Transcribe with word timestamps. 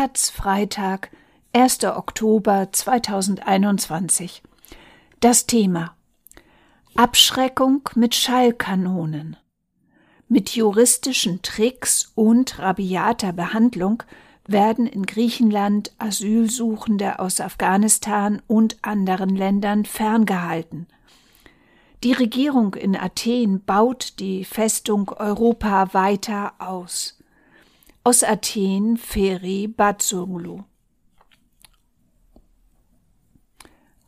Taz 0.00 0.30
Freitag, 0.30 1.10
1. 1.52 1.84
Oktober 1.84 2.70
2021. 2.72 4.42
Das 5.20 5.44
Thema 5.44 5.94
Abschreckung 6.94 7.86
mit 7.96 8.14
Schallkanonen. 8.14 9.36
Mit 10.26 10.56
juristischen 10.56 11.42
Tricks 11.42 12.12
und 12.14 12.58
rabiater 12.58 13.34
Behandlung 13.34 14.02
werden 14.46 14.86
in 14.86 15.04
Griechenland 15.04 15.92
Asylsuchende 15.98 17.18
aus 17.18 17.38
Afghanistan 17.38 18.40
und 18.46 18.78
anderen 18.80 19.36
Ländern 19.36 19.84
ferngehalten. 19.84 20.86
Die 22.04 22.14
Regierung 22.14 22.72
in 22.72 22.96
Athen 22.96 23.62
baut 23.66 24.18
die 24.18 24.46
Festung 24.46 25.10
Europa 25.10 25.92
weiter 25.92 26.54
aus. 26.58 27.19
Aus 28.02 28.24
Athen 28.24 28.96
Feri 28.96 29.68
Bazoglu. 29.68 30.60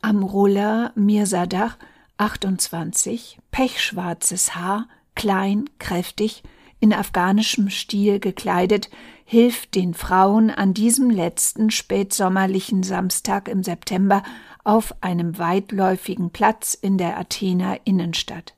Amrullah 0.01 0.93
Mirsadach, 0.95 1.77
28, 2.17 3.39
pechschwarzes 3.51 4.55
Haar, 4.55 4.89
klein, 5.15 5.69
kräftig, 5.79 6.43
in 6.81 6.95
afghanischem 6.95 7.69
Stil 7.69 8.19
gekleidet, 8.19 8.89
hilft 9.27 9.75
den 9.75 9.93
Frauen 9.93 10.49
an 10.49 10.73
diesem 10.73 11.11
letzten 11.11 11.71
spätsommerlichen 11.71 12.83
Samstag 12.83 13.47
im 13.47 13.63
September 13.63 14.23
auf 14.65 14.95
einem 15.03 15.37
weitläufigen 15.39 16.31
Platz 16.31 16.73
in 16.73 16.97
der 16.97 17.19
Athener 17.19 17.79
Innenstadt. 17.85 18.55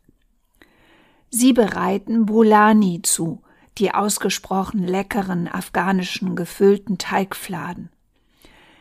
Sie 1.28 1.52
bereiten 1.52 2.24
Bulani 2.24 3.02
zu, 3.02 3.43
die 3.78 3.92
ausgesprochen 3.92 4.86
leckeren 4.86 5.48
afghanischen 5.48 6.36
gefüllten 6.36 6.98
Teigfladen. 6.98 7.90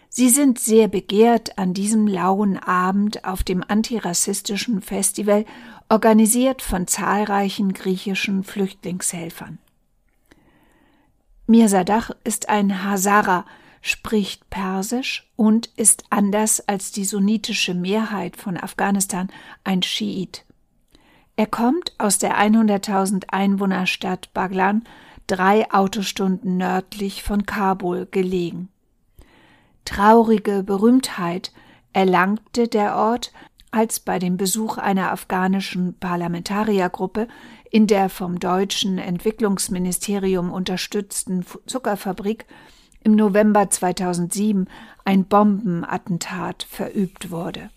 Sie 0.09 0.30
sind 0.30 0.59
sehr 0.59 0.88
begehrt 0.88 1.58
an 1.58 1.73
diesem 1.73 2.05
lauen 2.05 2.59
Abend 2.59 3.25
auf 3.25 3.41
dem 3.41 3.64
antirassistischen 3.67 4.81
Festival, 4.81 5.44
organisiert 5.89 6.61
von 6.61 6.86
zahlreichen 6.86 7.73
griechischen 7.73 8.44
Flüchtlingshelfern. 8.44 9.58
Mirsadach 11.47 12.11
ist 12.23 12.47
ein 12.47 12.83
Hazara, 12.83 13.45
spricht 13.81 14.49
Persisch 14.49 15.30
und 15.36 15.67
ist 15.75 16.05
anders 16.09 16.67
als 16.67 16.91
die 16.91 17.05
sunnitische 17.05 17.73
Mehrheit 17.73 18.38
von 18.38 18.55
Afghanistan 18.58 19.30
ein 19.64 19.81
Schiit. 19.81 20.45
Er 21.36 21.48
kommt 21.48 21.94
aus 21.98 22.20
der 22.20 22.38
100.000 22.38 23.30
Einwohnerstadt 23.30 24.34
Baglan, 24.34 24.84
drei 25.26 25.72
Autostunden 25.72 26.58
nördlich 26.58 27.23
von 27.23 27.45
Kabul 27.45 28.08
gelegen. 28.09 28.70
Traurige 29.86 30.64
Berühmtheit 30.64 31.52
erlangte 31.92 32.67
der 32.67 32.95
Ort, 32.95 33.34
als 33.72 34.00
bei 34.00 34.20
dem 34.20 34.38
Besuch 34.38 34.78
einer 34.78 35.11
afghanischen 35.11 35.98
Parlamentariergruppe 36.00 37.28
in 37.72 37.88
der 37.88 38.09
vom 38.09 38.39
deutschen 38.39 39.00
Entwicklungsministerium 39.00 40.52
unterstützten 40.52 41.44
Zuckerfabrik 41.66 42.45
im 43.04 43.16
November 43.16 43.70
2007 43.70 44.67
ein 45.04 45.26
Bombenattentat 45.26 46.67
verübt 46.70 47.31
wurde. 47.31 47.72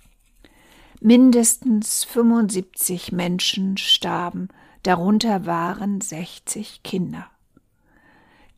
Mindestens 1.00 2.04
75 2.04 3.12
Menschen 3.12 3.76
starben, 3.76 4.48
darunter 4.82 5.44
waren 5.44 6.00
60 6.00 6.82
Kinder. 6.82 7.26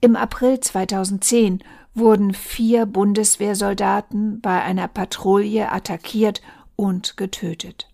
Im 0.00 0.14
April 0.14 0.60
2010 0.60 1.64
wurden 1.94 2.32
vier 2.32 2.86
Bundeswehrsoldaten 2.86 4.40
bei 4.40 4.62
einer 4.62 4.86
Patrouille 4.86 5.72
attackiert 5.72 6.40
und 6.76 7.16
getötet. 7.16 7.88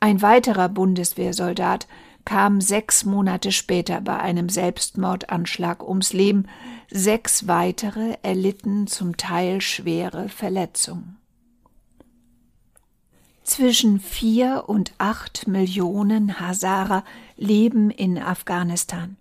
Ein 0.00 0.20
weiterer 0.20 0.68
Bundeswehrsoldat 0.68 1.86
kam 2.24 2.60
sechs 2.60 3.04
Monate 3.04 3.52
später 3.52 4.00
bei 4.00 4.18
einem 4.18 4.48
Selbstmordanschlag 4.48 5.86
ums 5.86 6.12
Leben, 6.12 6.46
sechs 6.90 7.46
weitere 7.46 8.16
erlitten 8.22 8.88
zum 8.88 9.16
Teil 9.16 9.60
schwere 9.60 10.28
Verletzungen. 10.28 11.19
Zwischen 13.50 13.98
vier 13.98 14.68
und 14.68 14.92
acht 14.98 15.48
Millionen 15.48 16.38
Hazara 16.38 17.02
leben 17.36 17.90
in 17.90 18.16
Afghanistan. 18.16 19.16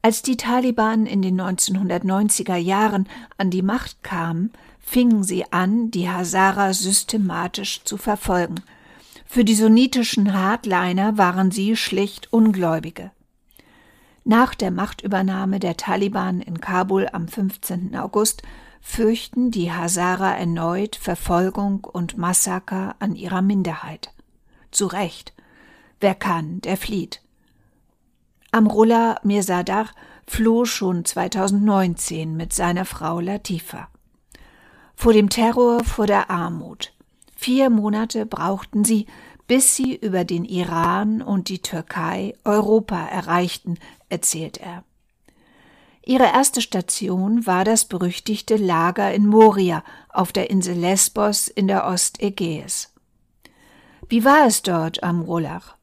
Als 0.00 0.22
die 0.22 0.38
Taliban 0.38 1.04
in 1.04 1.20
den 1.20 1.38
1990er 1.38 2.56
Jahren 2.56 3.06
an 3.36 3.50
die 3.50 3.60
Macht 3.60 4.02
kamen, 4.02 4.50
fingen 4.80 5.24
sie 5.24 5.44
an, 5.52 5.90
die 5.90 6.08
Hazara 6.08 6.72
systematisch 6.72 7.84
zu 7.84 7.98
verfolgen. 7.98 8.62
Für 9.26 9.44
die 9.44 9.56
sunnitischen 9.56 10.32
Hardliner 10.32 11.18
waren 11.18 11.50
sie 11.50 11.76
schlicht 11.76 12.32
Ungläubige. 12.32 13.10
Nach 14.24 14.54
der 14.54 14.70
Machtübernahme 14.70 15.58
der 15.58 15.76
Taliban 15.76 16.40
in 16.40 16.62
Kabul 16.62 17.06
am 17.12 17.28
15. 17.28 17.94
August 17.94 18.42
fürchten 18.80 19.50
die 19.50 19.72
Hazara 19.72 20.34
erneut 20.36 20.96
Verfolgung 20.96 21.84
und 21.84 22.16
Massaker 22.16 22.96
an 22.98 23.14
ihrer 23.14 23.42
Minderheit. 23.42 24.12
Zu 24.70 24.86
Recht. 24.86 25.32
Wer 26.00 26.14
kann, 26.14 26.60
der 26.60 26.76
flieht. 26.76 27.22
Amrullah 28.50 29.20
Mirsadar 29.24 29.88
floh 30.26 30.64
schon 30.64 31.04
2019 31.04 32.36
mit 32.36 32.52
seiner 32.52 32.84
Frau 32.84 33.20
Latifa. 33.20 33.88
Vor 34.94 35.12
dem 35.12 35.28
Terror, 35.28 35.84
vor 35.84 36.06
der 36.06 36.30
Armut. 36.30 36.92
Vier 37.36 37.70
Monate 37.70 38.26
brauchten 38.26 38.84
sie, 38.84 39.06
bis 39.46 39.76
sie 39.76 39.94
über 39.94 40.24
den 40.24 40.44
Iran 40.44 41.22
und 41.22 41.48
die 41.48 41.60
Türkei 41.60 42.34
Europa 42.44 43.06
erreichten, 43.06 43.78
erzählt 44.08 44.58
er. 44.58 44.84
Ihre 46.08 46.24
erste 46.24 46.62
Station 46.62 47.46
war 47.46 47.66
das 47.66 47.84
berüchtigte 47.84 48.56
Lager 48.56 49.12
in 49.12 49.26
Moria 49.26 49.84
auf 50.08 50.32
der 50.32 50.48
Insel 50.48 50.74
Lesbos 50.74 51.48
in 51.48 51.68
der 51.68 51.86
Ostägäis. 51.86 52.94
Wie 54.08 54.24
war 54.24 54.46
es 54.46 54.62
dort 54.62 55.02
am 55.02 55.20
Rolach? 55.20 55.76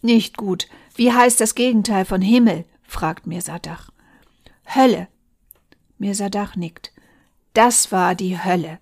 Nicht 0.00 0.36
gut. 0.36 0.68
Wie 0.94 1.12
heißt 1.12 1.40
das 1.40 1.56
Gegenteil 1.56 2.04
von 2.04 2.22
Himmel? 2.22 2.64
fragt 2.84 3.26
Mirsadach. 3.26 3.90
Hölle. 4.72 5.08
Mirsadach 5.98 6.54
nickt. 6.54 6.92
Das 7.52 7.90
war 7.90 8.14
die 8.14 8.38
Hölle. 8.38 8.78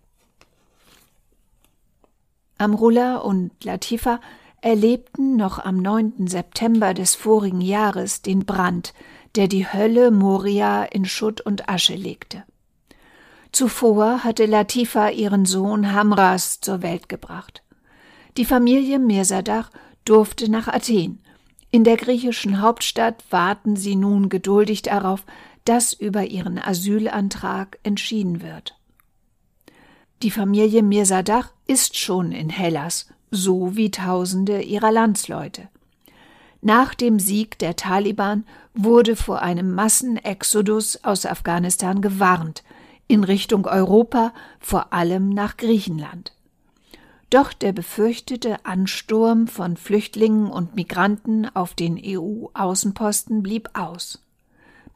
Amrullah 2.58 3.16
und 3.16 3.64
Latifa 3.64 4.20
erlebten 4.60 5.36
noch 5.36 5.58
am 5.58 5.78
9. 5.78 6.26
September 6.26 6.92
des 6.92 7.14
vorigen 7.14 7.62
Jahres 7.62 8.20
den 8.20 8.44
Brand, 8.44 8.92
der 9.36 9.48
die 9.48 9.66
Hölle 9.66 10.10
Moria 10.10 10.84
in 10.84 11.04
Schutt 11.04 11.40
und 11.40 11.68
Asche 11.68 11.94
legte. 11.94 12.44
Zuvor 13.52 14.22
hatte 14.24 14.46
Latifa 14.46 15.08
ihren 15.08 15.44
Sohn 15.44 15.92
Hamras 15.92 16.60
zur 16.60 16.82
Welt 16.82 17.08
gebracht. 17.08 17.62
Die 18.36 18.44
Familie 18.44 18.98
Mirsadach 18.98 19.70
durfte 20.04 20.50
nach 20.50 20.68
Athen. 20.68 21.20
In 21.72 21.84
der 21.84 21.96
griechischen 21.96 22.60
Hauptstadt 22.60 23.24
warten 23.30 23.76
sie 23.76 23.96
nun 23.96 24.28
geduldig 24.28 24.82
darauf, 24.82 25.24
dass 25.64 25.92
über 25.92 26.24
ihren 26.24 26.58
Asylantrag 26.58 27.78
entschieden 27.82 28.42
wird. 28.42 28.76
Die 30.22 30.30
Familie 30.30 30.82
Mirsadach 30.82 31.52
ist 31.66 31.98
schon 31.98 32.32
in 32.32 32.50
Hellas, 32.50 33.08
so 33.30 33.76
wie 33.76 33.90
Tausende 33.90 34.62
ihrer 34.62 34.92
Landsleute. 34.92 35.68
Nach 36.62 36.94
dem 36.94 37.18
Sieg 37.18 37.58
der 37.58 37.76
Taliban 37.76 38.44
wurde 38.74 39.16
vor 39.16 39.42
einem 39.42 39.74
Massenexodus 39.74 41.04
aus 41.04 41.26
Afghanistan 41.26 42.00
gewarnt, 42.00 42.62
in 43.06 43.24
Richtung 43.24 43.66
Europa, 43.66 44.32
vor 44.60 44.92
allem 44.92 45.30
nach 45.30 45.56
Griechenland. 45.56 46.32
Doch 47.28 47.52
der 47.52 47.72
befürchtete 47.72 48.64
Ansturm 48.64 49.46
von 49.46 49.76
Flüchtlingen 49.76 50.46
und 50.46 50.74
Migranten 50.74 51.48
auf 51.54 51.74
den 51.74 52.00
EU-Außenposten 52.02 53.42
blieb 53.42 53.70
aus. 53.74 54.22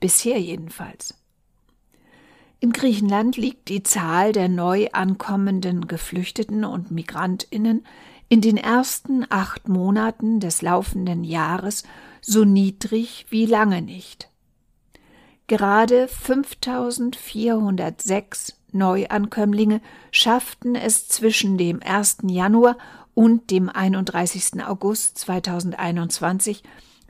Bisher 0.01 0.41
jedenfalls. 0.41 1.15
In 2.61 2.73
Griechenland 2.73 3.37
liegt 3.37 3.69
die 3.69 3.83
Zahl 3.83 4.33
der 4.33 4.49
neu 4.49 4.89
ankommenden 4.93 5.87
Geflüchteten 5.87 6.65
und 6.65 6.91
Migrantinnen 6.91 7.87
in 8.29 8.41
den 8.41 8.57
ersten 8.57 9.27
acht 9.29 9.69
Monaten 9.69 10.41
des 10.41 10.63
laufenden 10.63 11.25
Jahres 11.25 11.85
so 12.27 12.45
niedrig 12.45 13.27
wie 13.31 13.47
lange 13.47 13.81
nicht. 13.83 14.29
Gerade 15.47 16.09
5406 16.09 18.57
Neuankömmlinge 18.73 19.81
schafften 20.11 20.75
es 20.75 21.07
zwischen 21.07 21.57
dem 21.59 21.83
1. 21.83 22.19
Januar 22.29 22.79
und 23.15 23.51
dem 23.51 23.69
31. 23.69 24.65
August 24.65 25.19
2021 25.19 26.63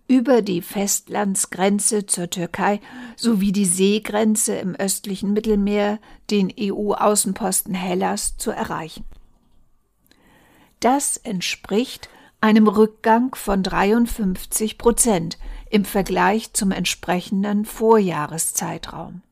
über 0.06 0.42
die 0.42 0.60
Festlandsgrenze 0.60 2.04
zur 2.06 2.28
Türkei 2.28 2.80
sowie 3.16 3.52
die 3.52 3.64
Seegrenze 3.64 4.56
im 4.56 4.74
östlichen 4.74 5.32
Mittelmeer 5.32 5.98
den 6.30 6.52
EU-Außenposten 6.58 7.74
Hellas 7.74 8.36
zu 8.36 8.50
erreichen. 8.50 9.04
Das 10.80 11.16
entspricht 11.16 12.10
einem 12.44 12.68
Rückgang 12.68 13.34
von 13.34 13.62
53 13.62 14.76
Prozent 14.76 15.38
im 15.70 15.86
Vergleich 15.86 16.52
zum 16.52 16.72
entsprechenden 16.72 17.64
Vorjahreszeitraum. 17.64 19.22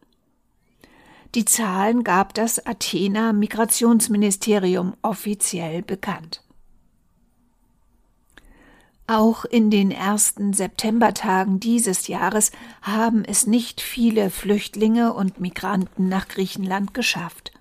Die 1.34 1.46
Zahlen 1.46 2.04
gab 2.04 2.34
das 2.34 2.66
Athener 2.66 3.32
Migrationsministerium 3.32 4.96
offiziell 5.04 5.84
bekannt. 5.84 6.44
Auch 9.12 9.44
in 9.44 9.70
den 9.70 9.92
ersten 9.92 10.54
Septembertagen 10.54 11.60
dieses 11.60 12.08
Jahres 12.08 12.54
haben 12.82 13.26
es 13.26 13.46
nicht 13.46 13.82
viele 13.82 14.30
Flüchtlinge 14.30 15.12
und 15.12 15.42
Migranten 15.42 16.08
nach 16.08 16.30
Griechenland 16.30 16.94
geschafft. 16.94 17.52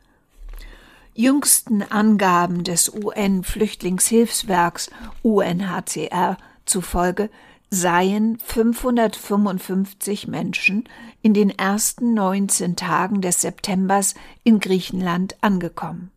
Jüngsten 1.13 1.83
Angaben 1.83 2.63
des 2.63 2.95
UN-Flüchtlingshilfswerks 2.95 4.91
UNHCR 5.23 6.37
zufolge 6.67 7.31
seien 7.69 8.39
555 8.45 10.29
Menschen 10.29 10.89
in 11.21 11.35
den 11.35 11.51
ersten 11.51 12.15
19 12.15 12.77
Tagen 12.77 13.23
des 13.23 13.41
Septembers 13.41 14.15
in 14.45 14.61
Griechenland 14.61 15.37
angekommen. 15.41 16.13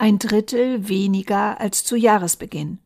Ein 0.00 0.18
Drittel 0.18 0.88
weniger 0.88 1.60
als 1.60 1.84
zu 1.84 1.94
Jahresbeginn. 1.94 2.78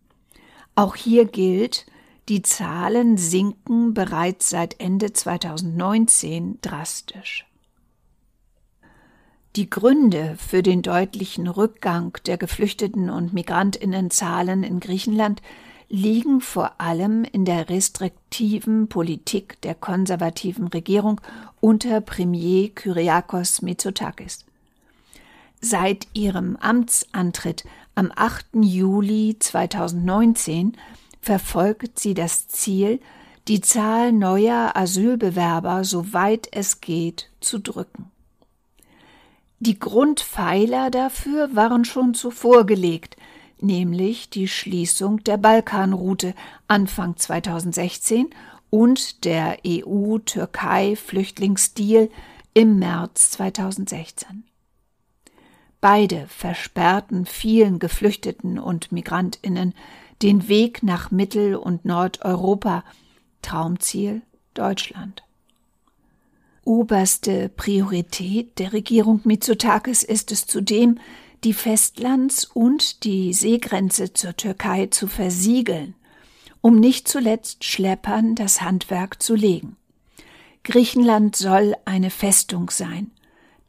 Auch 0.74 0.96
hier 0.96 1.26
gilt, 1.26 1.86
die 2.28 2.42
Zahlen 2.42 3.18
sinken 3.18 3.94
bereits 3.94 4.50
seit 4.50 4.80
Ende 4.80 5.12
2019 5.12 6.58
drastisch. 6.60 7.46
Die 9.54 9.70
Gründe 9.70 10.34
für 10.38 10.64
den 10.64 10.82
deutlichen 10.82 11.46
Rückgang 11.46 12.18
der 12.26 12.36
Geflüchteten 12.36 13.08
und 13.10 13.32
Migrantinnenzahlen 13.32 14.64
in 14.64 14.80
Griechenland 14.80 15.40
liegen 15.88 16.40
vor 16.40 16.80
allem 16.80 17.22
in 17.22 17.44
der 17.44 17.68
restriktiven 17.68 18.88
Politik 18.88 19.60
der 19.60 19.76
konservativen 19.76 20.66
Regierung 20.66 21.20
unter 21.60 22.00
Premier 22.00 22.70
Kyriakos 22.70 23.62
Mitsotakis. 23.62 24.44
Seit 25.66 26.08
ihrem 26.12 26.56
Amtsantritt 26.56 27.64
am 27.94 28.12
8. 28.14 28.48
Juli 28.60 29.38
2019 29.38 30.76
verfolgt 31.22 31.98
sie 31.98 32.12
das 32.12 32.48
Ziel, 32.48 33.00
die 33.48 33.62
Zahl 33.62 34.12
neuer 34.12 34.72
Asylbewerber, 34.74 35.84
soweit 35.84 36.48
es 36.52 36.82
geht, 36.82 37.30
zu 37.40 37.60
drücken. 37.60 38.10
Die 39.58 39.78
Grundpfeiler 39.78 40.90
dafür 40.90 41.56
waren 41.56 41.86
schon 41.86 42.12
zuvor 42.12 42.66
gelegt, 42.66 43.16
nämlich 43.58 44.28
die 44.28 44.48
Schließung 44.48 45.24
der 45.24 45.38
Balkanroute 45.38 46.34
Anfang 46.68 47.16
2016 47.16 48.28
und 48.68 49.24
der 49.24 49.56
EU-Türkei-Flüchtlingsdeal 49.66 52.10
im 52.52 52.78
März 52.78 53.30
2016. 53.30 54.44
Beide 55.84 56.26
versperrten 56.28 57.26
vielen 57.26 57.78
Geflüchteten 57.78 58.58
und 58.58 58.90
Migrantinnen 58.90 59.74
den 60.22 60.48
Weg 60.48 60.82
nach 60.82 61.10
Mittel- 61.10 61.56
und 61.56 61.84
Nordeuropa, 61.84 62.84
Traumziel 63.42 64.22
Deutschland. 64.54 65.24
Oberste 66.64 67.50
Priorität 67.50 68.58
der 68.58 68.72
Regierung 68.72 69.20
Mitsotakis 69.24 70.02
ist 70.02 70.32
es 70.32 70.46
zudem, 70.46 71.00
die 71.44 71.52
Festlands- 71.52 72.46
und 72.46 73.04
die 73.04 73.34
Seegrenze 73.34 74.14
zur 74.14 74.34
Türkei 74.38 74.86
zu 74.86 75.06
versiegeln, 75.06 75.94
um 76.62 76.80
nicht 76.80 77.08
zuletzt 77.08 77.62
Schleppern 77.62 78.36
das 78.36 78.62
Handwerk 78.62 79.22
zu 79.22 79.34
legen. 79.34 79.76
Griechenland 80.62 81.36
soll 81.36 81.74
eine 81.84 82.08
Festung 82.08 82.70
sein. 82.70 83.10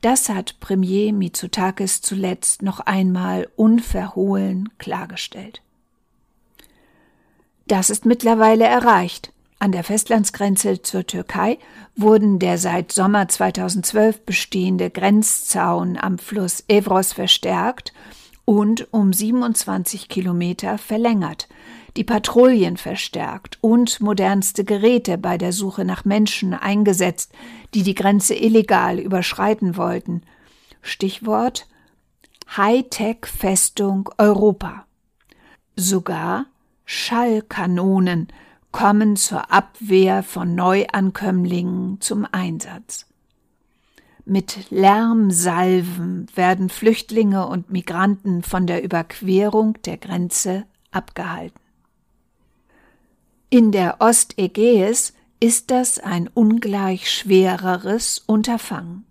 Das 0.05 0.29
hat 0.29 0.59
Premier 0.59 1.11
Mitsotakis 1.11 1.99
zuletzt 1.99 2.61
noch 2.61 2.79
einmal 2.79 3.49
unverhohlen 3.55 4.69
klargestellt. 4.77 5.63
Das 7.65 7.89
ist 7.89 8.05
mittlerweile 8.05 8.65
erreicht. 8.65 9.33
An 9.57 9.71
der 9.71 9.83
Festlandsgrenze 9.83 10.83
zur 10.83 11.07
Türkei 11.07 11.57
wurden 11.95 12.37
der 12.37 12.59
seit 12.59 12.91
Sommer 12.91 13.27
2012 13.27 14.27
bestehende 14.27 14.91
Grenzzaun 14.91 15.97
am 15.97 16.19
Fluss 16.19 16.63
Evros 16.67 17.11
verstärkt 17.11 17.91
und 18.45 18.93
um 18.93 19.11
27 19.11 20.07
Kilometer 20.07 20.77
verlängert, 20.77 21.47
die 21.97 22.03
Patrouillen 22.03 22.77
verstärkt 22.77 23.57
und 23.61 24.01
modernste 24.01 24.65
Geräte 24.65 25.17
bei 25.17 25.37
der 25.37 25.53
Suche 25.53 25.85
nach 25.85 26.03
Menschen 26.03 26.53
eingesetzt, 26.53 27.31
die 27.73 27.83
die 27.83 27.95
Grenze 27.95 28.35
illegal 28.35 28.99
überschreiten 28.99 29.77
wollten. 29.77 30.23
Stichwort 30.81 31.67
Hightech-Festung 32.57 34.09
Europa. 34.17 34.85
Sogar 35.75 36.45
Schallkanonen 36.85 38.27
kommen 38.71 39.15
zur 39.15 39.51
Abwehr 39.51 40.21
von 40.21 40.53
Neuankömmlingen 40.53 42.01
zum 42.01 42.27
Einsatz. 42.29 43.05
Mit 44.25 44.69
Lärmsalven 44.69 46.27
werden 46.35 46.69
Flüchtlinge 46.69 47.47
und 47.47 47.69
Migranten 47.69 48.43
von 48.43 48.67
der 48.67 48.83
Überquerung 48.83 49.81
der 49.83 49.97
Grenze 49.97 50.65
abgehalten. 50.91 51.64
In 53.57 53.71
der 53.71 54.01
Ostägäis 54.01 55.13
ist 55.39 55.71
das 55.71 55.97
ein 55.97 56.29
ungleich 56.33 57.09
schwereres 57.09 58.21
Unterfangen. 58.25 59.05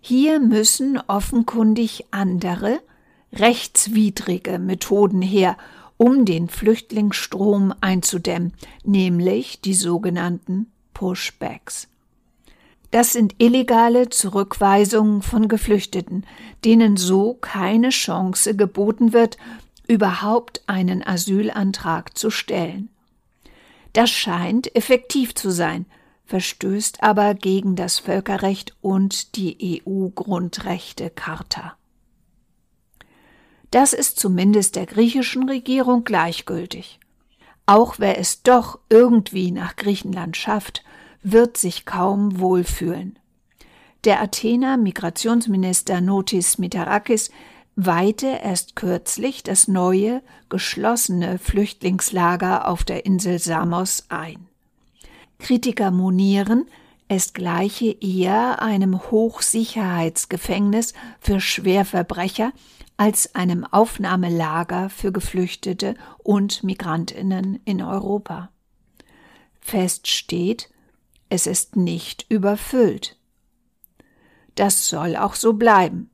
Hier 0.00 0.38
müssen 0.38 1.00
offenkundig 1.08 2.04
andere, 2.12 2.78
rechtswidrige 3.32 4.60
Methoden 4.60 5.22
her, 5.22 5.56
um 5.96 6.24
den 6.24 6.48
Flüchtlingsstrom 6.48 7.74
einzudämmen, 7.80 8.52
nämlich 8.84 9.60
die 9.60 9.74
sogenannten 9.74 10.70
Pushbacks. 10.94 11.88
Das 12.92 13.12
sind 13.12 13.34
illegale 13.38 14.08
Zurückweisungen 14.08 15.20
von 15.20 15.48
Geflüchteten, 15.48 16.24
denen 16.64 16.96
so 16.96 17.34
keine 17.34 17.88
Chance 17.88 18.54
geboten 18.54 19.12
wird, 19.12 19.36
überhaupt 19.88 20.62
einen 20.68 21.04
Asylantrag 21.04 22.16
zu 22.16 22.30
stellen. 22.30 22.90
Das 23.92 24.10
scheint 24.10 24.74
effektiv 24.76 25.34
zu 25.34 25.50
sein, 25.50 25.86
verstößt 26.26 27.02
aber 27.02 27.34
gegen 27.34 27.74
das 27.74 27.98
Völkerrecht 27.98 28.76
und 28.80 29.36
die 29.36 29.82
EU-Grundrechtecharta. 29.86 31.76
Das 33.70 33.92
ist 33.92 34.18
zumindest 34.18 34.76
der 34.76 34.86
griechischen 34.86 35.48
Regierung 35.48 36.04
gleichgültig. 36.04 37.00
Auch 37.66 37.98
wer 37.98 38.18
es 38.18 38.42
doch 38.42 38.78
irgendwie 38.88 39.50
nach 39.50 39.76
Griechenland 39.76 40.36
schafft, 40.38 40.84
wird 41.22 41.56
sich 41.58 41.84
kaum 41.84 42.40
wohlfühlen. 42.40 43.18
Der 44.04 44.22
Athener 44.22 44.76
Migrationsminister 44.76 46.00
Notis 46.00 46.56
Mitarakis 46.58 47.30
weihte 47.80 48.40
erst 48.42 48.74
kürzlich 48.74 49.44
das 49.44 49.68
neue, 49.68 50.20
geschlossene 50.48 51.38
Flüchtlingslager 51.38 52.66
auf 52.66 52.82
der 52.82 53.06
Insel 53.06 53.38
Samos 53.38 54.06
ein. 54.08 54.48
Kritiker 55.38 55.92
monieren, 55.92 56.66
es 57.06 57.34
gleiche 57.34 57.92
eher 58.00 58.60
einem 58.60 59.00
Hochsicherheitsgefängnis 59.12 60.92
für 61.20 61.40
Schwerverbrecher 61.40 62.52
als 62.96 63.36
einem 63.36 63.64
Aufnahmelager 63.64 64.90
für 64.90 65.12
Geflüchtete 65.12 65.94
und 66.18 66.64
Migrantinnen 66.64 67.60
in 67.64 67.80
Europa. 67.80 68.50
Fest 69.60 70.08
steht, 70.08 70.68
es 71.28 71.46
ist 71.46 71.76
nicht 71.76 72.26
überfüllt. 72.28 73.16
Das 74.56 74.88
soll 74.88 75.14
auch 75.14 75.36
so 75.36 75.52
bleiben. 75.52 76.10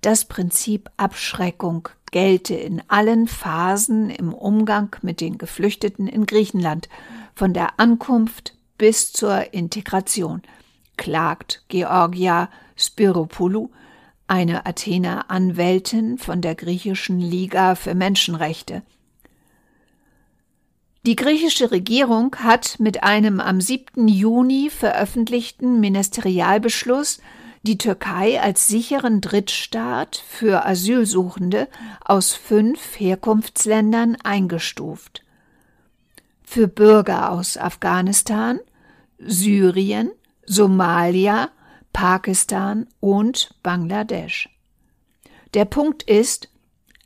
Das 0.00 0.24
Prinzip 0.24 0.90
Abschreckung 0.96 1.88
gelte 2.12 2.54
in 2.54 2.82
allen 2.88 3.28
Phasen 3.28 4.10
im 4.10 4.32
Umgang 4.32 4.94
mit 5.02 5.20
den 5.20 5.38
Geflüchteten 5.38 6.06
in 6.06 6.26
Griechenland, 6.26 6.88
von 7.34 7.52
der 7.52 7.78
Ankunft 7.78 8.54
bis 8.78 9.12
zur 9.12 9.52
Integration, 9.52 10.42
klagt 10.96 11.64
Georgia 11.68 12.48
Spiropoulou, 12.76 13.70
eine 14.28 14.66
Athener 14.66 15.30
Anwältin 15.30 16.18
von 16.18 16.40
der 16.40 16.54
griechischen 16.54 17.20
Liga 17.20 17.74
für 17.74 17.94
Menschenrechte. 17.94 18.82
Die 21.06 21.14
griechische 21.14 21.70
Regierung 21.70 22.34
hat 22.40 22.80
mit 22.80 23.04
einem 23.04 23.38
am 23.38 23.60
7. 23.60 24.08
Juni 24.08 24.70
veröffentlichten 24.70 25.78
Ministerialbeschluss 25.78 27.20
die 27.62 27.78
Türkei 27.78 28.40
als 28.40 28.68
sicheren 28.68 29.20
Drittstaat 29.20 30.22
für 30.26 30.64
Asylsuchende 30.66 31.68
aus 32.04 32.34
fünf 32.34 32.98
Herkunftsländern 32.98 34.16
eingestuft. 34.22 35.24
Für 36.42 36.68
Bürger 36.68 37.30
aus 37.30 37.56
Afghanistan, 37.56 38.60
Syrien, 39.18 40.10
Somalia, 40.44 41.50
Pakistan 41.92 42.86
und 43.00 43.54
Bangladesch. 43.62 44.50
Der 45.54 45.64
Punkt 45.64 46.02
ist, 46.02 46.48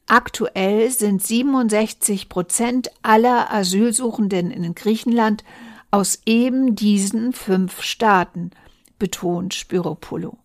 aktuell 0.07 0.90
sind 0.90 1.23
67 1.23 2.28
Prozent 2.28 2.90
aller 3.02 3.52
Asylsuchenden 3.52 4.50
in 4.50 4.75
Griechenland 4.75 5.45
aus 5.90 6.21
eben 6.26 6.75
diesen 6.75 7.33
fünf 7.33 7.83
Staaten, 7.83 8.50
betont 8.99 9.54
Spyropoulou. 9.54 10.39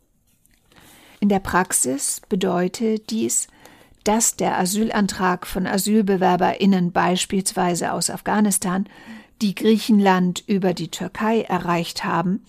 In 1.25 1.29
der 1.29 1.39
Praxis 1.39 2.21
bedeutet 2.29 3.09
dies, 3.09 3.47
dass 4.03 4.35
der 4.35 4.59
Asylantrag 4.59 5.47
von 5.47 5.65
Asylbewerberinnen 5.65 6.91
beispielsweise 6.91 7.93
aus 7.93 8.11
Afghanistan, 8.11 8.85
die 9.41 9.55
Griechenland 9.55 10.43
über 10.45 10.75
die 10.75 10.91
Türkei 10.91 11.41
erreicht 11.41 12.03
haben, 12.03 12.45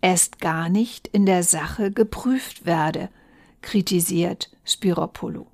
erst 0.00 0.38
gar 0.38 0.68
nicht 0.68 1.08
in 1.08 1.26
der 1.26 1.42
Sache 1.42 1.90
geprüft 1.90 2.66
werde, 2.66 3.08
kritisiert 3.62 4.48
Spiropoulou. 4.64 5.48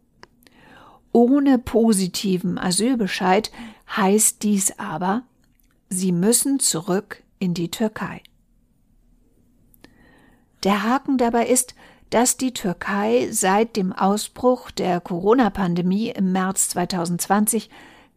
Ohne 1.12 1.56
positiven 1.56 2.58
Asylbescheid 2.58 3.50
heißt 3.96 4.42
dies 4.42 4.78
aber, 4.78 5.22
sie 5.88 6.12
müssen 6.12 6.60
zurück 6.60 7.22
in 7.38 7.54
die 7.54 7.70
Türkei. 7.70 8.20
Der 10.62 10.82
Haken 10.82 11.16
dabei 11.16 11.46
ist, 11.46 11.74
dass 12.10 12.36
die 12.36 12.52
Türkei 12.52 13.28
seit 13.30 13.76
dem 13.76 13.92
Ausbruch 13.92 14.70
der 14.70 15.00
Corona-Pandemie 15.00 16.10
im 16.10 16.32
März 16.32 16.68
2020 16.70 17.70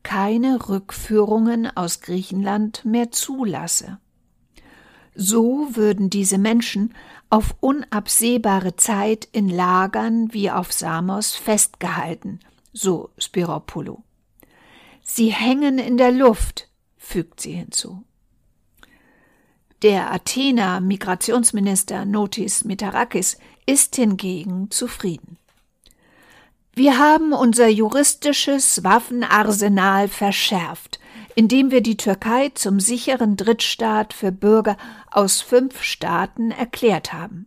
keine 0.04 0.70
Rückführungen 0.70 1.76
aus 1.76 2.02
Griechenland 2.02 2.86
mehr 2.86 3.12
zulasse. 3.12 4.00
So 5.16 5.76
würden 5.76 6.10
diese 6.10 6.38
Menschen 6.38 6.94
auf 7.30 7.56
unabsehbare 7.60 8.76
Zeit 8.76 9.28
in 9.32 9.50
Lagern 9.50 10.34
wie 10.34 10.50
auf 10.50 10.72
Samos 10.72 11.36
festgehalten, 11.36 12.40
so 12.72 13.10
Spiropoulou. 13.18 14.04
Sie 15.02 15.32
hängen 15.32 15.80
in 15.80 15.98
der 15.98 16.12
Luft, 16.12 16.70
fügt 16.98 17.42
sie 17.42 17.54
hinzu. 17.54 18.04
Der 19.82 20.12
Athener 20.12 20.82
Migrationsminister 20.82 22.06
Notis 22.06 22.66
Mitarakis 22.66 23.38
ist 23.70 23.98
hingegen 23.98 24.72
zufrieden. 24.72 25.38
Wir 26.74 26.98
haben 26.98 27.34
unser 27.34 27.68
juristisches 27.68 28.84
Waffenarsenal 28.84 30.08
verschärft, 30.08 31.00
indem 31.36 31.70
wir 31.70 31.82
die 31.82 31.96
Türkei 31.96 32.50
zum 32.56 32.80
sicheren 32.80 33.38
Drittstaat 33.38 34.14
für 34.14 34.32
Bürger 34.32 34.76
aus 35.12 35.42
fünf 35.42 35.84
Staaten 35.84 36.50
erklärt 36.50 37.14
haben. 37.14 37.46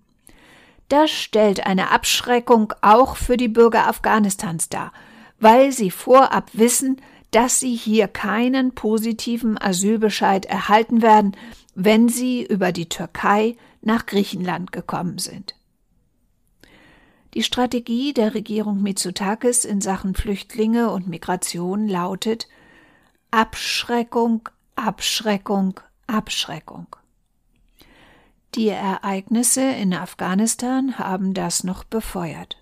Das 0.89 1.11
stellt 1.11 1.67
eine 1.67 1.91
Abschreckung 1.91 2.73
auch 2.83 3.17
für 3.17 3.37
die 3.37 3.49
Bürger 3.49 3.89
Afghanistans 3.89 4.69
dar, 4.69 4.93
weil 5.41 5.73
sie 5.73 5.91
vorab 5.91 6.51
wissen, 6.53 7.01
dass 7.33 7.59
sie 7.59 7.75
hier 7.75 8.07
keinen 8.07 8.77
positiven 8.77 9.61
Asylbescheid 9.61 10.47
erhalten 10.47 11.03
werden, 11.03 11.37
wenn 11.75 12.09
sie 12.09 12.45
über 12.45 12.71
die 12.71 12.89
Türkei 12.89 13.57
nach 13.81 14.07
Griechenland 14.07 14.71
gekommen 14.71 15.19
sind. 15.19 15.57
Die 17.35 17.43
Strategie 17.43 18.13
der 18.13 18.35
Regierung 18.35 18.83
Mitsotakis 18.83 19.65
in 19.65 19.81
Sachen 19.81 20.15
Flüchtlinge 20.15 20.91
und 20.91 21.09
Migration 21.09 21.89
lautet 21.89 22.47
Abschreckung, 23.31 24.51
Abschreckung, 24.77 25.81
Abschreckung. 26.07 26.89
Die 28.55 28.69
Ereignisse 28.69 29.63
in 29.63 29.95
Afghanistan 29.95 30.99
haben 30.99 31.33
das 31.33 31.65
noch 31.65 31.85
befeuert. 31.85 32.59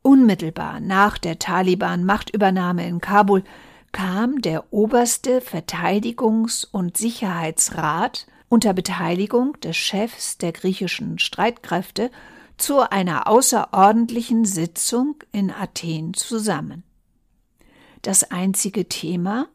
Unmittelbar 0.00 0.80
nach 0.80 1.18
der 1.18 1.38
Taliban-Machtübernahme 1.38 2.86
in 2.86 3.02
Kabul 3.02 3.44
kam 3.92 4.40
der 4.40 4.72
oberste 4.72 5.42
Verteidigungs- 5.42 6.66
und 6.70 6.96
Sicherheitsrat 6.96 8.26
unter 8.48 8.72
Beteiligung 8.72 9.60
des 9.60 9.76
Chefs 9.76 10.38
der 10.38 10.52
griechischen 10.52 11.18
Streitkräfte 11.18 12.10
zu 12.58 12.90
einer 12.90 13.26
außerordentlichen 13.28 14.44
Sitzung 14.44 15.16
in 15.32 15.50
Athen 15.50 16.14
zusammen. 16.14 16.84
Das 18.02 18.30
einzige 18.30 18.88
Thema 18.88 19.48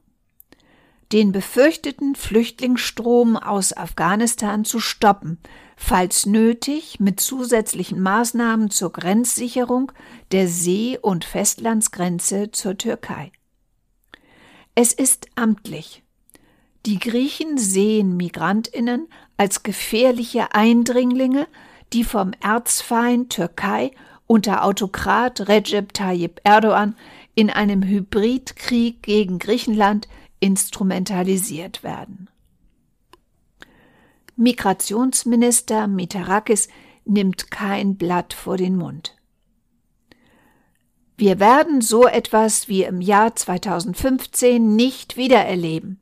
den 1.13 1.31
befürchteten 1.31 2.15
Flüchtlingsstrom 2.15 3.37
aus 3.37 3.77
Afghanistan 3.77 4.65
zu 4.65 4.79
stoppen, 4.79 5.37
falls 5.77 6.25
nötig 6.25 6.99
mit 6.99 7.19
zusätzlichen 7.19 8.01
Maßnahmen 8.01 8.71
zur 8.71 8.91
Grenzsicherung 8.91 9.91
der 10.31 10.47
See- 10.47 10.97
und 10.99 11.23
Festlandsgrenze 11.23 12.49
zur 12.49 12.79
Türkei. 12.79 13.31
Es 14.73 14.91
ist 14.91 15.27
amtlich. 15.35 16.03
Die 16.87 16.97
Griechen 16.97 17.59
sehen 17.59 18.17
Migrantinnen 18.17 19.07
als 19.37 19.61
gefährliche 19.61 20.55
Eindringlinge, 20.55 21.47
die 21.93 22.03
vom 22.03 22.31
Erzfeind 22.41 23.29
Türkei 23.29 23.91
unter 24.25 24.63
Autokrat 24.63 25.47
Recep 25.47 25.93
Tayyip 25.93 26.41
Erdogan 26.43 26.95
in 27.35 27.49
einem 27.49 27.83
Hybridkrieg 27.83 29.03
gegen 29.03 29.37
Griechenland 29.39 30.07
instrumentalisiert 30.39 31.83
werden. 31.83 32.29
Migrationsminister 34.35 35.87
Mitarakis 35.87 36.67
nimmt 37.05 37.51
kein 37.51 37.95
Blatt 37.97 38.33
vor 38.33 38.57
den 38.57 38.75
Mund. 38.75 39.15
Wir 41.15 41.39
werden 41.39 41.81
so 41.81 42.07
etwas 42.07 42.67
wie 42.67 42.83
im 42.83 42.99
Jahr 42.99 43.35
2015 43.35 44.75
nicht 44.75 45.15
wiedererleben. 45.15 45.99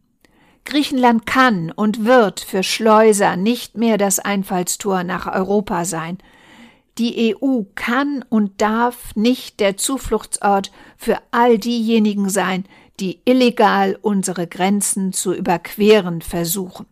Griechenland 0.66 1.26
kann 1.26 1.72
und 1.72 2.06
wird 2.06 2.40
für 2.40 2.64
Schleuser 2.64 3.36
nicht 3.36 3.78
mehr 3.78 3.98
das 3.98 4.20
Einfallstor 4.20 5.04
nach 5.04 5.28
Europa 5.28 5.86
sein. 5.86 6.18
Die 6.98 7.36
EU 7.36 7.64
kann 7.76 8.24
und 8.30 8.62
darf 8.62 9.16
nicht 9.16 9.60
der 9.60 9.78
Zufluchtsort 9.78 10.72
für 10.98 11.18
all 11.32 11.58
diejenigen 11.58 12.30
sein, 12.30 12.66
die 13.00 13.22
illegal 13.26 13.98
unsere 14.02 14.46
Grenzen 14.46 15.14
zu 15.14 15.34
überqueren 15.34 16.22
versuchen. 16.22 16.86